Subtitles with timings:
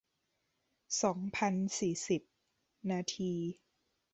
[1.03, 2.21] สองพันสี่สิบ
[2.91, 3.33] นาที